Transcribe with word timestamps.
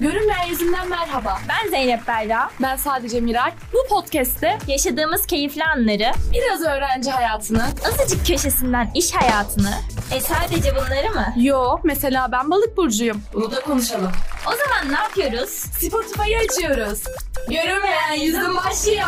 Görünmeyen 0.00 0.46
yüzünden 0.46 0.88
merhaba. 0.88 1.38
Ben 1.48 1.70
Zeynep 1.70 2.06
Berra. 2.06 2.50
Ben 2.62 2.76
sadece 2.76 3.20
Miray. 3.20 3.52
Bu 3.72 3.94
podcast'te 3.94 4.58
Yaşadığımız 4.66 5.26
keyifli 5.26 5.64
anları, 5.64 6.12
biraz 6.32 6.62
öğrenci 6.62 7.10
hayatını, 7.10 7.64
azıcık 7.88 8.26
köşesinden 8.26 8.90
iş 8.94 9.14
hayatını, 9.14 9.74
e 10.14 10.20
sadece 10.20 10.76
bunları 10.76 11.10
mı? 11.14 11.34
yo 11.36 11.78
mesela 11.84 12.32
ben 12.32 12.50
balık 12.50 12.76
burcuyum. 12.76 13.22
Bunu 13.34 13.50
da 13.50 13.60
konuşalım. 13.60 14.12
O 14.46 14.50
zaman 14.50 14.92
ne 14.92 14.98
yapıyoruz? 14.98 15.50
Spotify'ı 15.50 16.38
açıyoruz. 16.38 17.04
Görünmeyen 17.48 18.12
yüzüm 18.12 18.56
başlıyor. 18.56 19.06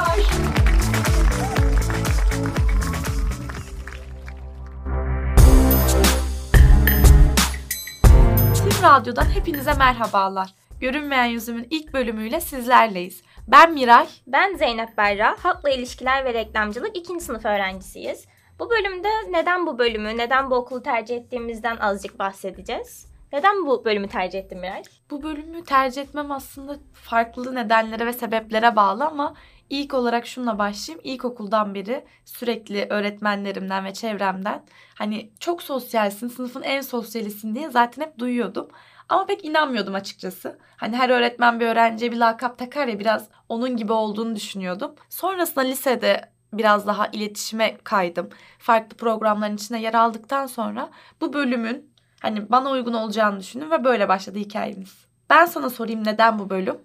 Radyo'dan 8.82 9.24
hepinize 9.24 9.74
merhabalar. 9.74 10.59
Görünmeyen 10.80 11.24
yüzümün 11.24 11.66
ilk 11.70 11.92
bölümüyle 11.92 12.40
sizlerleyiz. 12.40 13.22
Ben 13.48 13.72
Miray. 13.72 14.06
Ben 14.26 14.54
Zeynep 14.54 14.96
Berra, 14.96 15.36
Halkla 15.42 15.70
İlişkiler 15.70 16.24
ve 16.24 16.34
Reklamcılık 16.34 16.96
2. 16.96 17.20
sınıf 17.20 17.44
öğrencisiyiz. 17.44 18.26
Bu 18.58 18.70
bölümde 18.70 19.08
neden 19.30 19.66
bu 19.66 19.78
bölümü, 19.78 20.16
neden 20.16 20.50
bu 20.50 20.54
okulu 20.54 20.82
tercih 20.82 21.16
ettiğimizden 21.16 21.76
azıcık 21.76 22.18
bahsedeceğiz. 22.18 23.10
Neden 23.32 23.66
bu 23.66 23.84
bölümü 23.84 24.08
tercih 24.08 24.38
ettin 24.38 24.58
Miray? 24.58 24.82
Bu 25.10 25.22
bölümü 25.22 25.64
tercih 25.64 26.02
etmem 26.02 26.32
aslında 26.32 26.76
farklı 26.92 27.54
nedenlere 27.54 28.06
ve 28.06 28.12
sebeplere 28.12 28.76
bağlı 28.76 29.04
ama 29.04 29.34
ilk 29.70 29.94
olarak 29.94 30.26
şununla 30.26 30.58
başlayayım. 30.58 31.00
İlkokuldan 31.04 31.74
beri 31.74 32.04
sürekli 32.24 32.86
öğretmenlerimden 32.90 33.84
ve 33.84 33.92
çevremden 33.92 34.64
hani 34.94 35.30
çok 35.40 35.62
sosyalsin, 35.62 36.28
sınıfın 36.28 36.62
en 36.62 36.80
sosyalisin 36.80 37.54
diye 37.54 37.70
zaten 37.70 38.02
hep 38.02 38.18
duyuyordum. 38.18 38.68
Ama 39.10 39.26
pek 39.26 39.44
inanmıyordum 39.44 39.94
açıkçası. 39.94 40.58
Hani 40.76 40.96
her 40.96 41.10
öğretmen 41.10 41.60
bir 41.60 41.66
öğrenciye 41.66 42.12
bir 42.12 42.16
lakap 42.16 42.58
takar 42.58 42.88
ya 42.88 42.98
biraz 42.98 43.28
onun 43.48 43.76
gibi 43.76 43.92
olduğunu 43.92 44.36
düşünüyordum. 44.36 44.94
Sonrasında 45.08 45.60
lisede 45.64 46.32
biraz 46.52 46.86
daha 46.86 47.06
iletişime 47.06 47.76
kaydım. 47.84 48.30
Farklı 48.58 48.96
programların 48.96 49.56
içine 49.56 49.80
yer 49.80 49.94
aldıktan 49.94 50.46
sonra 50.46 50.90
bu 51.20 51.32
bölümün 51.32 51.92
hani 52.20 52.50
bana 52.50 52.70
uygun 52.70 52.92
olacağını 52.92 53.40
düşündüm 53.40 53.70
ve 53.70 53.84
böyle 53.84 54.08
başladı 54.08 54.38
hikayemiz. 54.38 55.06
Ben 55.30 55.46
sana 55.46 55.70
sorayım 55.70 56.06
neden 56.06 56.38
bu 56.38 56.50
bölüm? 56.50 56.78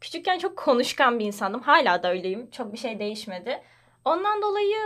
Küçükken 0.00 0.38
çok 0.38 0.56
konuşkan 0.56 1.18
bir 1.18 1.24
insandım. 1.24 1.60
Hala 1.60 2.02
da 2.02 2.10
öyleyim. 2.10 2.50
Çok 2.50 2.72
bir 2.72 2.78
şey 2.78 2.98
değişmedi. 2.98 3.62
Ondan 4.04 4.42
dolayı 4.42 4.76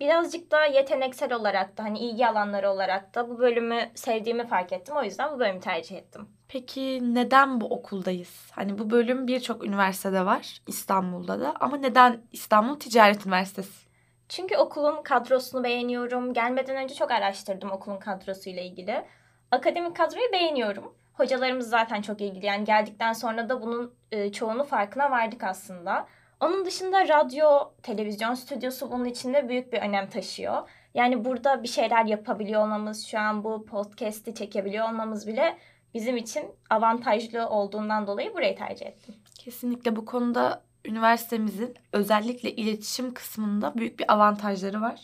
birazcık 0.00 0.50
da 0.50 0.64
yeteneksel 0.64 1.32
olarak 1.32 1.78
da 1.78 1.84
hani 1.84 1.98
ilgi 1.98 2.26
alanları 2.26 2.70
olarak 2.70 3.14
da 3.14 3.28
bu 3.28 3.38
bölümü 3.38 3.90
sevdiğimi 3.94 4.46
fark 4.46 4.72
ettim. 4.72 4.96
O 4.96 5.02
yüzden 5.02 5.34
bu 5.34 5.38
bölümü 5.38 5.60
tercih 5.60 5.96
ettim. 5.96 6.28
Peki 6.48 7.14
neden 7.14 7.60
bu 7.60 7.66
okuldayız? 7.66 8.50
Hani 8.50 8.78
bu 8.78 8.90
bölüm 8.90 9.26
birçok 9.26 9.64
üniversitede 9.64 10.26
var 10.26 10.60
İstanbul'da 10.66 11.40
da 11.40 11.54
ama 11.60 11.76
neden 11.76 12.20
İstanbul 12.32 12.78
Ticaret 12.78 13.26
Üniversitesi? 13.26 13.92
Çünkü 14.28 14.56
okulun 14.56 15.02
kadrosunu 15.02 15.64
beğeniyorum. 15.64 16.34
Gelmeden 16.34 16.76
önce 16.76 16.94
çok 16.94 17.10
araştırdım 17.10 17.70
okulun 17.70 17.98
kadrosuyla 17.98 18.62
ilgili. 18.62 19.04
Akademik 19.50 19.96
kadroyu 19.96 20.32
beğeniyorum. 20.32 20.94
Hocalarımız 21.12 21.68
zaten 21.68 22.02
çok 22.02 22.20
ilgili. 22.20 22.46
Yani 22.46 22.64
geldikten 22.64 23.12
sonra 23.12 23.48
da 23.48 23.62
bunun 23.62 23.94
e, 24.12 24.32
çoğunu 24.32 24.64
farkına 24.64 25.10
vardık 25.10 25.44
aslında. 25.44 26.06
Onun 26.42 26.64
dışında 26.64 27.08
radyo, 27.08 27.72
televizyon 27.82 28.34
stüdyosu 28.34 28.90
bunun 28.90 29.04
içinde 29.04 29.48
büyük 29.48 29.72
bir 29.72 29.78
önem 29.78 30.08
taşıyor. 30.08 30.68
Yani 30.94 31.24
burada 31.24 31.62
bir 31.62 31.68
şeyler 31.68 32.04
yapabiliyor 32.04 32.62
olmamız, 32.62 33.06
şu 33.06 33.18
an 33.18 33.44
bu 33.44 33.66
podcast'i 33.66 34.34
çekebiliyor 34.34 34.88
olmamız 34.88 35.26
bile 35.26 35.58
bizim 35.94 36.16
için 36.16 36.44
avantajlı 36.70 37.48
olduğundan 37.48 38.06
dolayı 38.06 38.34
burayı 38.34 38.56
tercih 38.56 38.86
ettim. 38.86 39.14
Kesinlikle 39.38 39.96
bu 39.96 40.04
konuda 40.04 40.62
üniversitemizin 40.84 41.74
özellikle 41.92 42.52
iletişim 42.52 43.14
kısmında 43.14 43.74
büyük 43.74 43.98
bir 43.98 44.12
avantajları 44.12 44.80
var. 44.80 45.00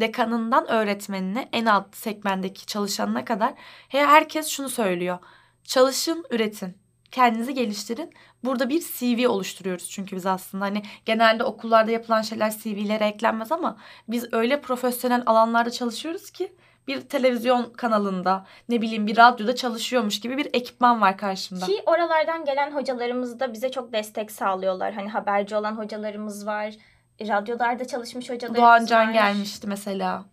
Dekanından 0.00 0.70
öğretmenine 0.70 1.48
en 1.52 1.66
alt 1.66 1.96
segmentteki 1.96 2.66
çalışanına 2.66 3.24
kadar 3.24 3.54
he- 3.88 4.06
herkes 4.06 4.48
şunu 4.48 4.68
söylüyor. 4.68 5.18
Çalışın, 5.64 6.24
üretin. 6.30 6.87
Kendinizi 7.10 7.54
geliştirin. 7.54 8.12
Burada 8.44 8.68
bir 8.68 8.80
CV 8.80 9.28
oluşturuyoruz 9.28 9.90
çünkü 9.90 10.16
biz 10.16 10.26
aslında 10.26 10.64
hani 10.64 10.82
genelde 11.04 11.44
okullarda 11.44 11.90
yapılan 11.90 12.22
şeyler 12.22 12.50
CV'lere 12.58 13.04
eklenmez 13.04 13.52
ama 13.52 13.76
biz 14.08 14.32
öyle 14.32 14.60
profesyonel 14.60 15.22
alanlarda 15.26 15.70
çalışıyoruz 15.70 16.30
ki 16.30 16.52
bir 16.88 17.00
televizyon 17.00 17.72
kanalında 17.72 18.46
ne 18.68 18.82
bileyim 18.82 19.06
bir 19.06 19.16
radyoda 19.16 19.54
çalışıyormuş 19.54 20.20
gibi 20.20 20.36
bir 20.36 20.46
ekipman 20.52 21.00
var 21.00 21.18
karşımda. 21.18 21.66
Ki 21.66 21.82
oralardan 21.86 22.44
gelen 22.44 22.70
hocalarımız 22.70 23.40
da 23.40 23.52
bize 23.52 23.70
çok 23.70 23.92
destek 23.92 24.30
sağlıyorlar. 24.30 24.94
Hani 24.94 25.08
haberci 25.08 25.56
olan 25.56 25.72
hocalarımız 25.76 26.46
var. 26.46 26.74
Radyolarda 27.20 27.84
çalışmış 27.86 28.30
hocalarımız 28.30 28.60
Doğan 28.60 28.86
Can 28.86 29.06
var. 29.06 29.12
gelmişti 29.12 29.66
mesela. 29.66 30.24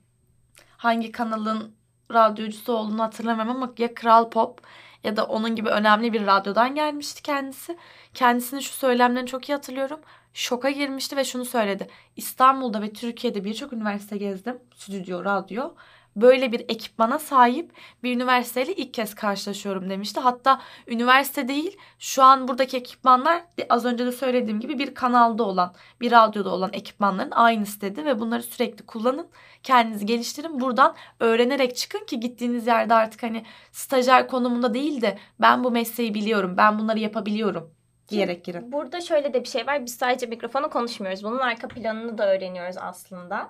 Hangi 0.78 1.12
kanalın 1.12 1.75
radyocusu 2.12 2.74
olduğunu 2.74 3.03
hatırlamıyorum 3.03 3.56
ama 3.56 3.74
ya 3.78 3.94
Kral 3.94 4.30
Pop 4.30 4.62
ya 5.06 5.18
da 5.18 5.26
onun 5.26 5.56
gibi 5.56 5.70
önemli 5.70 6.14
bir 6.14 6.26
radyodan 6.28 6.76
gelmişti 6.76 7.22
kendisi. 7.22 7.78
Kendisinin 8.14 8.60
şu 8.62 8.74
söylemlerini 8.74 9.28
çok 9.28 9.50
iyi 9.50 9.54
hatırlıyorum. 9.54 10.00
Şoka 10.34 10.70
girmişti 10.70 11.18
ve 11.18 11.24
şunu 11.24 11.46
söyledi. 11.46 11.88
İstanbul'da 12.16 12.82
ve 12.82 12.94
Türkiye'de 12.94 13.44
birçok 13.44 13.74
üniversite 13.74 14.18
gezdim. 14.18 14.60
Stüdyo, 14.76 15.26
radyo. 15.26 15.72
Böyle 16.16 16.52
bir 16.52 16.59
ekipmana 16.59 17.20
sahip 17.20 17.72
bir 18.03 18.16
üniversiteyle 18.16 18.76
ilk 18.76 18.94
kez 18.94 19.16
karşılaşıyorum 19.16 19.90
demişti. 19.90 20.20
Hatta 20.20 20.62
üniversite 20.88 21.48
değil 21.48 21.78
şu 22.00 22.24
an 22.24 22.48
buradaki 22.48 22.78
ekipmanlar 22.78 23.44
az 23.70 23.86
önce 23.86 24.06
de 24.06 24.12
söylediğim 24.12 24.59
gibi 24.59 24.80
bir 24.80 24.94
kanalda 24.94 25.44
olan 25.44 25.74
bir 26.02 26.12
radyoda 26.12 26.50
olan 26.50 26.70
ekipmanların 26.74 27.31
aynısı 27.31 27.81
dedi 27.81 28.06
ve 28.06 28.20
bunları 28.20 28.44
sürekli 28.44 28.86
kullanın. 28.86 29.28
Kendinizi 29.64 30.06
geliştirin. 30.06 30.59
Buradan 30.59 30.96
öğrenerek 31.20 31.75
çıkın 31.75 32.06
ki 32.06 32.20
gittiğiniz 32.20 32.68
yerde 32.68 32.94
artık 32.94 33.24
hani 33.24 33.46
stajyer 33.72 34.28
konumunda 34.28 34.74
değil 34.74 35.02
de 35.02 35.18
ben 35.42 35.64
bu 35.64 35.72
mesleği 35.72 36.14
biliyorum, 36.14 36.58
ben 36.58 36.80
bunları 36.80 37.00
yapabiliyorum 37.00 37.75
diyerek 38.09 38.46
girin. 38.46 38.72
Burada 38.72 39.02
şöyle 39.02 39.34
de 39.34 39.44
bir 39.44 39.50
şey 39.50 39.68
var. 39.68 39.86
Biz 39.86 39.96
sadece 39.96 40.25
mikrofona 40.25 40.70
konuşmuyoruz. 40.70 41.24
Bunun 41.24 41.40
arka 41.40 41.68
planını 41.68 42.18
da 42.18 42.34
öğreniyoruz 42.34 42.75
aslında. 42.78 43.50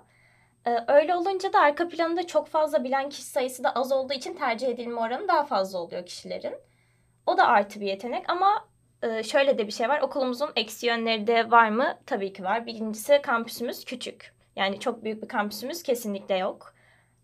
Ee, 0.67 0.83
öyle 0.87 1.15
olunca 1.15 1.53
da 1.53 1.59
arka 1.59 1.87
planında 1.87 2.27
çok 2.27 2.47
fazla 2.47 2.83
bilen 2.83 3.09
kişi 3.09 3.23
sayısı 3.23 3.63
da 3.63 3.71
az 3.71 3.91
olduğu 3.91 4.13
için 4.13 4.33
tercih 4.33 4.67
edilme 4.67 4.99
oranı 4.99 5.27
daha 5.27 5.43
fazla 5.43 5.79
oluyor 5.79 6.05
kişilerin. 6.05 6.55
O 7.25 7.37
da 7.37 7.47
artı 7.47 7.81
bir 7.81 7.85
yetenek 7.85 8.29
ama 8.29 8.67
e, 9.03 9.23
şöyle 9.23 9.57
de 9.57 9.67
bir 9.67 9.71
şey 9.71 9.89
var. 9.89 10.01
Okulumuzun 10.01 10.49
eksi 10.55 10.85
yönleri 10.87 11.27
de 11.27 11.51
var 11.51 11.69
mı? 11.69 11.97
Tabii 12.05 12.33
ki 12.33 12.43
var. 12.43 12.65
Birincisi 12.65 13.21
kampüsümüz 13.23 13.85
küçük. 13.85 14.33
Yani 14.55 14.79
çok 14.79 15.03
büyük 15.03 15.23
bir 15.23 15.27
kampüsümüz 15.27 15.83
kesinlikle 15.83 16.37
yok. 16.37 16.73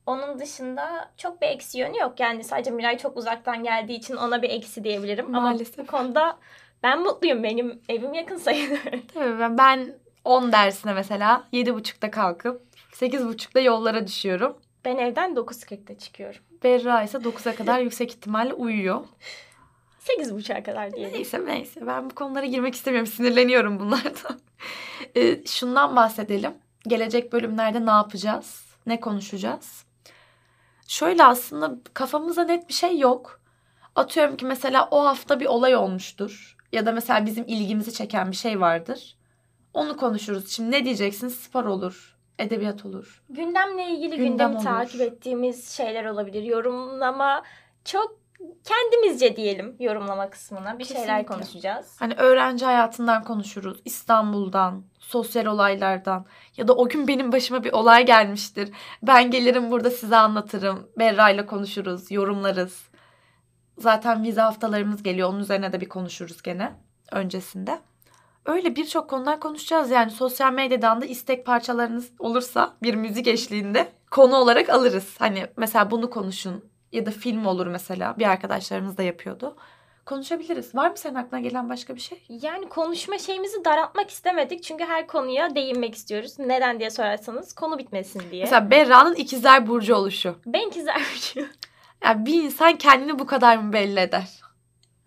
Onun 0.05 0.39
dışında 0.39 1.11
çok 1.17 1.41
bir 1.41 1.47
eksi 1.47 1.79
yönü 1.79 1.99
yok. 1.99 2.19
Yani 2.19 2.43
sadece 2.43 2.71
Miray 2.71 2.97
çok 2.97 3.17
uzaktan 3.17 3.63
geldiği 3.63 3.93
için 3.97 4.15
ona 4.15 4.41
bir 4.41 4.49
eksi 4.49 4.83
diyebilirim. 4.83 5.31
Maalesef. 5.31 5.79
Ama 5.79 5.87
bu 5.87 5.91
konuda 5.91 6.37
ben 6.83 7.01
mutluyum. 7.01 7.43
Benim 7.43 7.81
evim 7.89 8.13
yakın 8.13 8.37
sayılır. 8.37 8.81
Tabii 9.13 9.39
ben, 9.39 9.57
ben 9.57 9.95
10 10.25 10.51
dersine 10.51 10.93
mesela 10.93 11.47
7.30'da 11.53 12.11
kalkıp 12.11 12.61
8.30'da 12.91 13.59
yollara 13.59 14.07
düşüyorum. 14.07 14.57
Ben 14.85 14.97
evden 14.97 15.33
9.40'da 15.33 15.97
çıkıyorum. 15.97 16.41
Berra 16.63 17.03
ise 17.03 17.17
9'a 17.17 17.55
kadar 17.55 17.79
yüksek 17.83 18.11
ihtimalle 18.11 18.53
uyuyor. 18.53 19.05
8.30'a 19.99 20.63
kadar 20.63 20.93
diyelim. 20.93 21.13
Neyse 21.13 21.45
neyse 21.45 21.87
ben 21.87 22.09
bu 22.09 22.15
konulara 22.15 22.45
girmek 22.45 22.75
istemiyorum. 22.75 23.11
Sinirleniyorum 23.11 23.79
bunlardan. 23.79 24.39
Ee, 25.15 25.45
şundan 25.45 25.95
bahsedelim. 25.95 26.53
Gelecek 26.87 27.33
bölümlerde 27.33 27.85
ne 27.85 27.89
yapacağız? 27.89 28.65
Ne 28.85 28.99
konuşacağız? 28.99 29.85
Şöyle 30.87 31.23
aslında 31.23 31.75
kafamızda 31.93 32.43
net 32.43 32.69
bir 32.69 32.73
şey 32.73 32.99
yok. 32.99 33.39
Atıyorum 33.95 34.37
ki 34.37 34.45
mesela 34.45 34.87
o 34.91 35.05
hafta 35.05 35.39
bir 35.39 35.45
olay 35.45 35.75
olmuştur. 35.75 36.57
Ya 36.71 36.85
da 36.85 36.91
mesela 36.91 37.25
bizim 37.25 37.43
ilgimizi 37.47 37.93
çeken 37.93 38.31
bir 38.31 38.35
şey 38.35 38.61
vardır. 38.61 39.15
Onu 39.73 39.97
konuşuruz. 39.97 40.49
Şimdi 40.51 40.71
ne 40.71 40.85
diyeceksiniz? 40.85 41.35
Spor 41.35 41.65
olur. 41.65 42.17
Edebiyat 42.39 42.85
olur. 42.85 43.23
Gündemle 43.29 43.85
ilgili 43.89 44.09
Gündem 44.17 44.27
gündemi 44.27 44.55
olur. 44.55 44.63
takip 44.63 45.01
ettiğimiz 45.01 45.69
şeyler 45.69 46.05
olabilir. 46.05 46.43
Yorumlama 46.43 47.43
çok 47.85 48.21
kendimizce 48.63 49.35
diyelim 49.35 49.75
yorumlama 49.79 50.29
kısmına 50.29 50.79
bir 50.79 50.85
şeyler 50.85 51.05
Kesinlikle. 51.07 51.33
konuşacağız. 51.33 51.95
Hani 51.99 52.13
öğrenci 52.13 52.65
hayatından 52.65 53.23
konuşuruz. 53.23 53.81
İstanbul'dan, 53.85 54.83
sosyal 54.99 55.45
olaylardan 55.45 56.25
ya 56.57 56.67
da 56.67 56.73
o 56.75 56.89
gün 56.89 57.07
benim 57.07 57.31
başıma 57.31 57.63
bir 57.63 57.71
olay 57.73 58.05
gelmiştir. 58.05 58.69
Ben 59.03 59.31
gelirim 59.31 59.71
burada 59.71 59.89
size 59.91 60.15
anlatırım. 60.17 60.87
Berra'yla 60.99 61.45
konuşuruz, 61.45 62.11
yorumlarız. 62.11 62.89
Zaten 63.77 64.23
vize 64.23 64.41
haftalarımız 64.41 65.03
geliyor. 65.03 65.29
Onun 65.29 65.39
üzerine 65.39 65.73
de 65.73 65.81
bir 65.81 65.89
konuşuruz 65.89 66.41
gene 66.41 66.71
öncesinde. 67.11 67.79
Öyle 68.45 68.75
birçok 68.75 69.09
konudan 69.09 69.39
konuşacağız 69.39 69.91
yani 69.91 70.11
sosyal 70.11 70.53
medyadan 70.53 71.01
da 71.01 71.05
istek 71.05 71.45
parçalarınız 71.45 72.11
olursa 72.19 72.73
bir 72.83 72.95
müzik 72.95 73.27
eşliğinde 73.27 73.87
konu 74.11 74.35
olarak 74.35 74.69
alırız. 74.69 75.15
Hani 75.19 75.47
mesela 75.57 75.91
bunu 75.91 76.09
konuşun 76.09 76.65
ya 76.91 77.05
da 77.05 77.11
film 77.11 77.45
olur 77.45 77.67
mesela 77.67 78.15
bir 78.17 78.25
arkadaşlarımız 78.25 78.97
da 78.97 79.03
yapıyordu. 79.03 79.55
konuşabiliriz. 80.05 80.75
Var 80.75 80.89
mı 80.89 80.97
senin 80.97 81.15
aklına 81.15 81.41
gelen 81.41 81.69
başka 81.69 81.95
bir 81.95 82.01
şey? 82.01 82.23
Yani 82.29 82.69
konuşma 82.69 83.17
şeyimizi 83.17 83.65
daraltmak 83.65 84.09
istemedik. 84.09 84.63
Çünkü 84.63 84.83
her 84.83 85.07
konuya 85.07 85.55
değinmek 85.55 85.95
istiyoruz. 85.95 86.39
Neden 86.39 86.79
diye 86.79 86.89
sorarsanız 86.89 87.53
konu 87.53 87.77
bitmesin 87.77 88.23
diye. 88.31 88.43
Mesela 88.43 88.71
Berra'nın 88.71 89.15
ikizler 89.15 89.67
burcu 89.67 89.95
oluşu. 89.95 90.35
ben 90.45 90.67
ikizler 90.67 90.95
burcu. 90.95 91.47
Yani 92.03 92.25
bir 92.25 92.43
insan 92.43 92.77
kendini 92.77 93.19
bu 93.19 93.25
kadar 93.25 93.57
mı 93.57 93.73
belli 93.73 93.99
eder? 93.99 94.29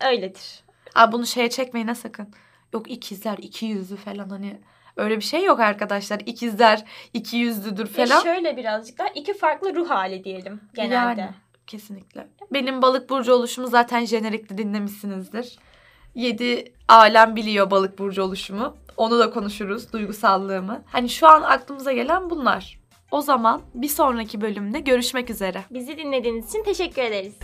Öyledir. 0.00 0.64
Aa, 0.94 1.12
bunu 1.12 1.26
şeye 1.26 1.50
çekmeyin 1.50 1.88
ha 1.88 1.94
sakın. 1.94 2.28
Yok 2.74 2.90
ikizler 2.90 3.38
iki 3.38 3.66
yüzlü 3.66 3.96
falan 3.96 4.28
hani 4.28 4.60
öyle 4.96 5.16
bir 5.16 5.22
şey 5.22 5.44
yok 5.44 5.60
arkadaşlar. 5.60 6.20
İkizler 6.26 6.84
iki 7.12 7.36
yüzlüdür 7.36 7.86
falan. 7.86 8.22
şöyle 8.22 8.56
birazcık 8.56 8.98
daha 8.98 9.08
iki 9.08 9.34
farklı 9.34 9.74
ruh 9.74 9.90
hali 9.90 10.24
diyelim 10.24 10.60
genelde. 10.74 11.20
Yani. 11.20 11.34
Kesinlikle. 11.66 12.28
Benim 12.52 12.82
balık 12.82 13.10
burcu 13.10 13.32
oluşumu 13.34 13.66
zaten 13.66 14.04
jenerikte 14.04 14.58
dinlemişsinizdir. 14.58 15.58
Yedi 16.14 16.72
alem 16.88 17.36
biliyor 17.36 17.70
balık 17.70 17.98
burcu 17.98 18.22
oluşumu. 18.22 18.76
Onu 18.96 19.18
da 19.18 19.30
konuşuruz, 19.30 19.92
duygusallığımı. 19.92 20.82
Hani 20.86 21.08
şu 21.08 21.28
an 21.28 21.42
aklımıza 21.42 21.92
gelen 21.92 22.30
bunlar. 22.30 22.78
O 23.10 23.20
zaman 23.20 23.62
bir 23.74 23.88
sonraki 23.88 24.40
bölümde 24.40 24.80
görüşmek 24.80 25.30
üzere. 25.30 25.64
Bizi 25.70 25.98
dinlediğiniz 25.98 26.48
için 26.48 26.64
teşekkür 26.64 27.02
ederiz. 27.02 27.34